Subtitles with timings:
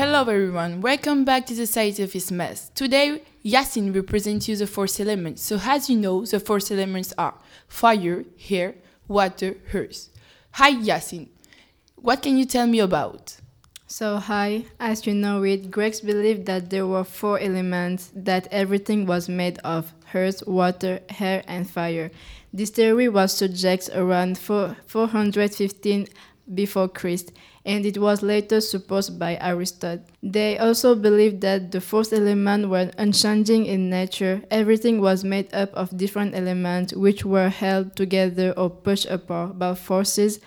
[0.00, 2.70] Hello everyone, welcome back to the Scientific Mess.
[2.70, 5.42] Today, Yasin will present you the four elements.
[5.42, 7.34] So as you know, the four elements are
[7.68, 8.76] fire, air,
[9.08, 10.08] water, earth.
[10.52, 11.28] Hi Yasin,
[11.96, 13.36] what can you tell me about?
[13.88, 19.04] So hi, as you know it, Greeks believed that there were four elements, that everything
[19.04, 22.10] was made of earth, water, air and fire.
[22.54, 26.08] This theory was subject around 4, 415
[26.54, 27.32] before Christ
[27.64, 30.04] and it was later supposed by Aristotle.
[30.22, 34.42] They also believed that the fourth element was unchanging in nature.
[34.50, 39.74] Everything was made up of different elements which were held together or pushed apart by
[39.74, 40.40] forces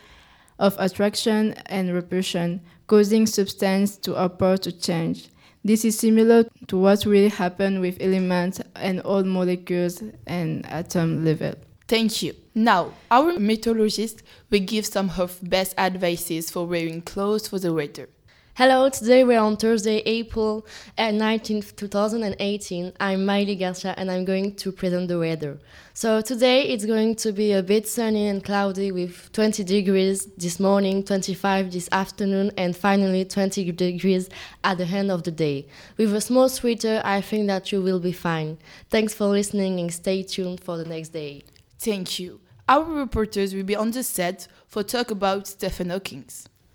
[0.59, 5.29] of attraction and repulsion, causing substance to appear to change.
[5.63, 11.53] This is similar to what really happened with elements and all molecules and atom level.
[11.93, 12.33] Thank you.
[12.55, 18.09] Now, our meteorologist will give some of best advices for wearing clothes for the weather.
[18.55, 20.65] Hello, today we're on Thursday, April
[20.97, 22.93] 19th, uh, 2018.
[22.99, 25.59] I'm Miley Garcia and I'm going to present the weather.
[25.93, 30.59] So today it's going to be a bit sunny and cloudy with 20 degrees this
[30.59, 34.29] morning, 25 this afternoon, and finally 20 degrees
[34.63, 35.67] at the end of the day.
[35.97, 38.57] With a small sweater, I think that you will be fine.
[38.89, 41.43] Thanks for listening and stay tuned for the next day.
[41.83, 42.39] Thank you.
[42.69, 46.23] Our reporters will be on the set for talk about Stephen Hawking.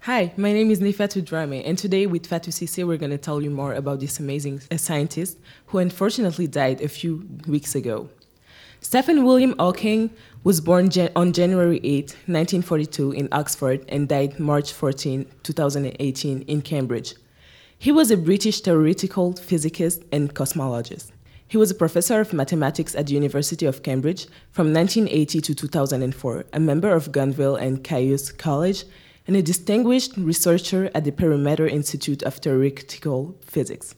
[0.01, 3.41] Hi, my name is Nifatu Drame, and today with Fatu Cissé, we're going to tell
[3.41, 8.11] you more about this amazing uh, scientist who unfortunately died a few weeks ago.
[8.83, 10.11] Stephen William Hawking
[10.45, 17.15] was born on January 8, 1942, in Oxford and died March 14, 2018, in Cambridge.
[17.79, 21.13] He was a British theoretical physicist and cosmologist.
[21.49, 26.45] He was a professor of mathematics at the University of Cambridge from 1980 to 2004,
[26.53, 28.85] a member of Gonville and Caius College,
[29.27, 33.95] and a distinguished researcher at the Perimeter Institute of Theoretical Physics.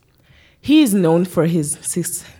[0.60, 1.76] He is known for his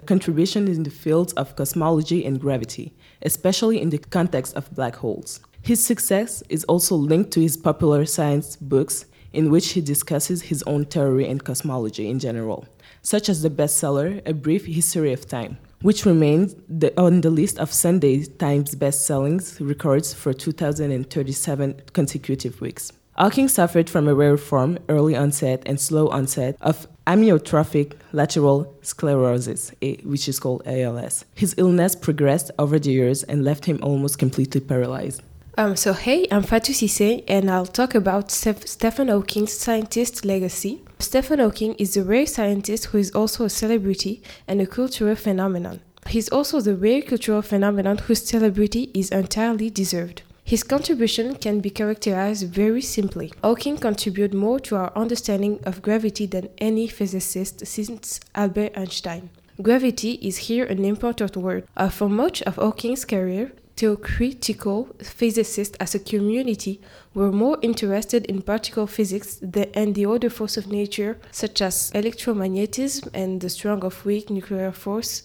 [0.06, 5.40] contributions in the fields of cosmology and gravity, especially in the context of black holes.
[5.62, 10.62] His success is also linked to his popular science books, in which he discusses his
[10.64, 12.66] own theory and cosmology in general
[13.02, 17.58] such as the bestseller A Brief History of Time, which remains the, on the list
[17.58, 22.92] of Sunday Times best-selling records for 2037 consecutive weeks.
[23.16, 29.72] Hawking suffered from a rare form, early onset and slow onset, of amyotrophic lateral sclerosis,
[30.04, 31.24] which is called ALS.
[31.34, 35.22] His illness progressed over the years and left him almost completely paralyzed.
[35.58, 40.82] Um, so, hey, I'm Fatou Cissé, and I'll talk about Stephen Hawking's scientist legacy.
[41.00, 45.80] Stephen Hawking is a rare scientist who is also a celebrity and a cultural phenomenon.
[46.06, 50.22] He's also the rare cultural phenomenon whose celebrity is entirely deserved.
[50.44, 53.32] His contribution can be characterized very simply.
[53.42, 59.30] Hawking contributed more to our understanding of gravity than any physicist since Albert Einstein.
[59.60, 61.66] Gravity is here an important word.
[61.76, 66.78] Uh, for much of Hawking's career, theoretical physicists as a community
[67.14, 71.90] were more interested in particle physics than, and the other force of nature, such as
[71.92, 75.22] electromagnetism and the strong of weak nuclear force,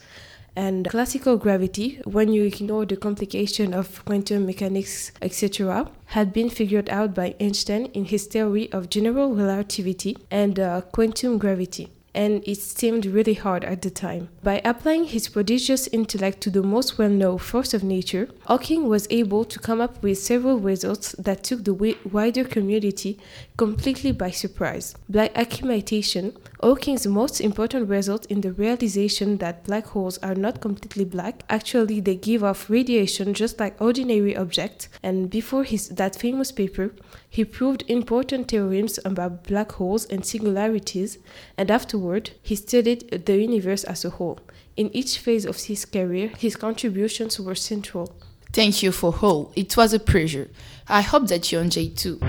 [0.55, 6.89] and classical gravity, when you ignore the complication of quantum mechanics, etc., had been figured
[6.89, 12.57] out by Einstein in his theory of general relativity and uh, quantum gravity and it
[12.57, 14.29] seemed really hard at the time.
[14.41, 19.07] By applying his prodigious intellect to the most well known force of nature, Hawking was
[19.09, 23.19] able to come up with several results that took the wider community
[23.57, 24.95] completely by surprise.
[25.09, 31.05] By accumulation, Hawking's most important result in the realization that black holes are not completely
[31.05, 36.51] black, actually they give off radiation just like ordinary objects, and before his that famous
[36.51, 36.91] paper,
[37.29, 41.17] he proved important theorems about black holes and singularities,
[41.57, 44.39] and afterward, he studied the universe as a whole.
[44.77, 48.15] In each phase of his career, his contributions were central.
[48.53, 49.51] Thank you for all.
[49.55, 50.49] It was a pleasure.
[50.87, 52.19] I hope that you enjoyed too.